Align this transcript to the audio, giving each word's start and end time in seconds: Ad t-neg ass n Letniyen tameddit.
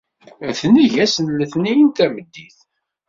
Ad 0.47 0.53
t-neg 0.59 0.93
ass 1.03 1.15
n 1.19 1.27
Letniyen 1.39 1.89
tameddit. 1.97 2.57